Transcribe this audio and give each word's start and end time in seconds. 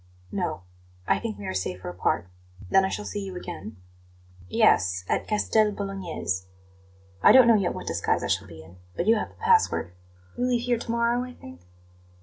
"No; 0.31 0.63
I 1.07 1.19
think 1.19 1.37
we 1.37 1.45
are 1.45 1.53
safer 1.53 1.87
apart. 1.87 2.27
Then 2.71 2.83
I 2.83 2.89
shall 2.89 3.05
see 3.05 3.23
you 3.23 3.35
again?" 3.35 3.77
"Yes; 4.47 5.05
at 5.07 5.27
Castel 5.27 5.71
Bolognese. 5.71 6.47
I 7.21 7.31
don't 7.31 7.47
know 7.47 7.53
yet 7.53 7.75
what 7.75 7.85
disguise 7.85 8.23
I 8.23 8.27
shall 8.27 8.47
be 8.47 8.63
in, 8.63 8.77
but 8.95 9.05
you 9.05 9.13
have 9.17 9.29
the 9.29 9.35
password. 9.35 9.93
You 10.39 10.47
leave 10.47 10.63
here 10.65 10.79
to 10.79 10.89
morrow, 10.89 11.23
I 11.23 11.33
think?" 11.33 11.61